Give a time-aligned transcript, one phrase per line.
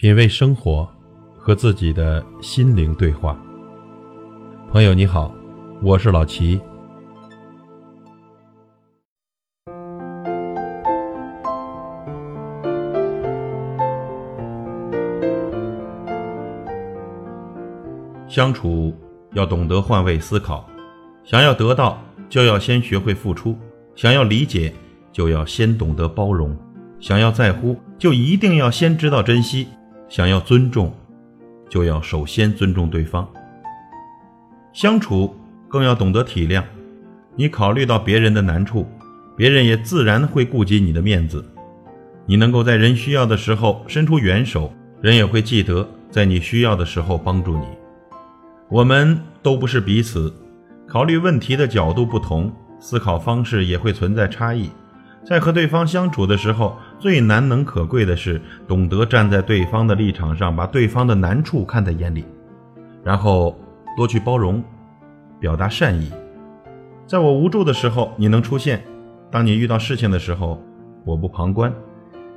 [0.00, 0.88] 品味生活，
[1.36, 3.38] 和自己的心灵对话。
[4.72, 5.30] 朋友你好，
[5.82, 6.58] 我是老齐。
[18.26, 18.96] 相处
[19.34, 20.66] 要懂得换位思考，
[21.24, 23.54] 想要得到，就要先学会付出；
[23.94, 24.72] 想要理解，
[25.12, 26.56] 就要先懂得包容；
[26.98, 29.68] 想要在乎，就一定要先知道珍惜。
[30.10, 30.92] 想要尊重，
[31.68, 33.26] 就要首先尊重对方。
[34.72, 35.36] 相处
[35.68, 36.64] 更要懂得体谅，
[37.36, 38.84] 你考虑到别人的难处，
[39.36, 41.44] 别人也自然会顾及你的面子。
[42.26, 47.64] 你能够在人需要的时候伸出援手，人也会记得在你需要的时候帮助你。
[48.68, 50.34] 我们都不是彼此，
[50.88, 54.70] 考虑问题的角度不同，思考方式也会存在差异。
[55.24, 62.26] 在和对方相处的时候，最难能可贵的是懂得站在对方的立场上，把对方的难处看在眼里，
[63.02, 63.58] 然后
[63.96, 64.62] 多去包容，
[65.40, 66.12] 表达善意。
[67.06, 68.78] 在我无助的时候，你能出现；
[69.30, 70.62] 当你遇到事情的时候，
[71.06, 71.72] 我不旁观。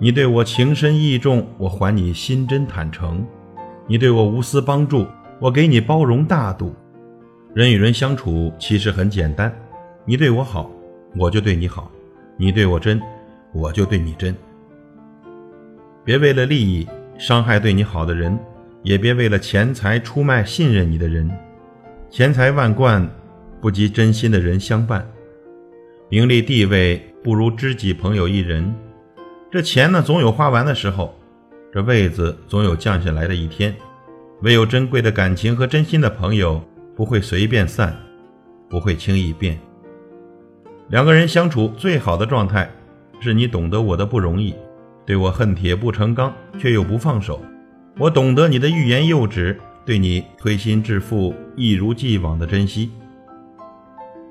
[0.00, 3.24] 你对我情深意重，我还你心真坦诚；
[3.86, 5.06] 你对我无私帮助，
[5.40, 6.74] 我给你包容大度。
[7.54, 9.56] 人与人相处其实很简单，
[10.04, 10.68] 你对我好，
[11.16, 11.88] 我就对你好。
[12.36, 13.00] 你对我真，
[13.52, 14.34] 我就对你真。
[16.08, 18.38] 别为了利益伤害对你好的人，
[18.82, 21.30] 也别为了钱财出卖信任你的人。
[22.08, 23.06] 钱财万贯，
[23.60, 25.02] 不及真心的人相伴；
[26.08, 28.74] 名利地位不如知己朋友一人。
[29.52, 31.12] 这钱呢，总有花完的时候；
[31.70, 33.76] 这位子总有降下来的一天。
[34.40, 36.58] 唯有珍贵的感情和真心的朋友，
[36.96, 37.94] 不会随便散，
[38.66, 39.58] 不会轻易变。
[40.88, 42.66] 两个人相处最好的状态，
[43.20, 44.54] 是你懂得我的不容易，
[45.08, 47.40] 对我恨铁不成钢，却又不放手；
[47.96, 52.90] 我懂得你的欲言又止，对你推心置腹，一如既往的珍惜。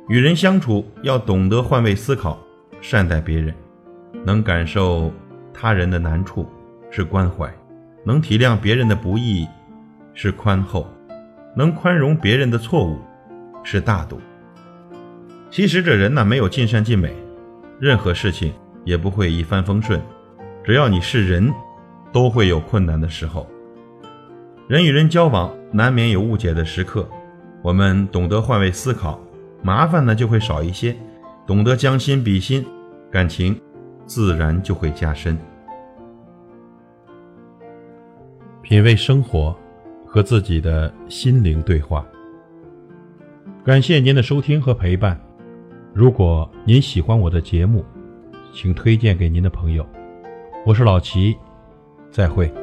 [0.08, 2.38] 与人相处要懂得换位思考，
[2.80, 3.52] 善待别人，
[4.24, 5.12] 能感受
[5.52, 6.48] 他人的难处
[6.92, 7.52] 是关怀，
[8.06, 9.48] 能体谅别人的不易
[10.14, 10.88] 是宽厚，
[11.56, 13.00] 能宽容别人的错误
[13.64, 14.22] 是大度。
[15.50, 17.12] 其实这人呢，没有尽善尽美，
[17.80, 18.54] 任何事情
[18.86, 20.00] 也不会一帆风顺。
[20.68, 21.50] 只要你是人，
[22.12, 23.48] 都会有困难的时候。
[24.68, 27.08] 人与人交往难免有误解的时刻，
[27.62, 29.18] 我们懂得换位思考，
[29.64, 30.94] 麻烦呢就会少一些；
[31.46, 32.66] 懂得将心比心，
[33.10, 33.58] 感情
[34.06, 35.38] 自然就会加深。
[38.62, 39.56] 品味生活，
[40.06, 42.06] 和自己的心灵对话。
[43.64, 45.18] 感谢您的收听和陪伴。
[45.94, 47.86] 如果您喜欢我的节目，
[48.52, 49.88] 请推荐给您的朋友。
[50.68, 51.38] 我是老齐，
[52.12, 52.54] 再会。